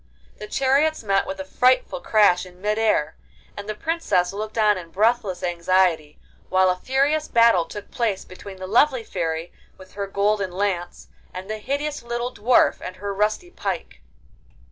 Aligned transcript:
The 0.39 0.47
chariots 0.47 1.03
met 1.03 1.27
with 1.27 1.39
a 1.39 1.45
frightful 1.45 2.01
crash 2.01 2.43
in 2.43 2.59
mid 2.59 2.79
air, 2.79 3.15
and 3.55 3.69
the 3.69 3.75
Princess 3.75 4.33
looked 4.33 4.57
on 4.57 4.75
in 4.75 4.89
breathless 4.89 5.43
anxiety 5.43 6.17
while 6.49 6.71
a 6.71 6.75
furious 6.75 7.27
battle 7.27 7.65
took 7.65 7.91
place 7.91 8.25
between 8.25 8.57
the 8.57 8.65
lovely 8.65 9.03
Fairy 9.03 9.51
with 9.77 9.93
her 9.93 10.07
golden 10.07 10.51
lance, 10.51 11.09
and 11.35 11.47
the 11.51 11.59
hideous 11.59 12.01
little 12.01 12.33
Dwarf 12.33 12.81
and 12.81 12.95
her 12.95 13.13
rusty 13.13 13.51
pike. 13.51 14.01